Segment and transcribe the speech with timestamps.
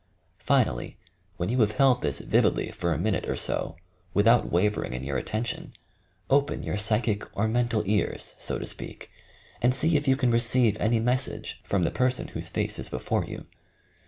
[0.39, 0.97] Finally,
[1.37, 3.75] when you have held this vividly for a minute or so
[4.15, 5.87] without wavering in your 218 YOUR PSYCHIC POWERS
[6.41, 9.11] attention, open your psychic or mental ears, so to speak,
[9.61, 13.25] and sec if you can receive any message from the person whose face is before
[13.25, 13.45] you.